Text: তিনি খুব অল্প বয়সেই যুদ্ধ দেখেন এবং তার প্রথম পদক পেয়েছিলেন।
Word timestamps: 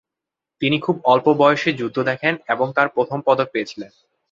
তিনি 0.61 0.77
খুব 0.79 0.95
অল্প 1.03 1.27
বয়সেই 1.33 1.73
যুদ্ধ 1.73 1.97
দেখেন 2.01 2.33
এবং 2.49 2.67
তার 2.75 2.87
প্রথম 2.89 3.19
পদক 3.21 3.47
পেয়েছিলেন। 3.51 3.91